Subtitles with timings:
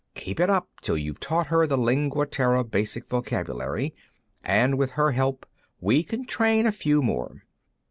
[0.15, 3.93] "Keep it up till you've taught her the Lingua Terra Basic vocabulary,
[4.43, 5.45] and with her help
[5.79, 7.43] we can train a few more.